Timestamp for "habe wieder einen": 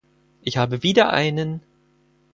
0.57-1.61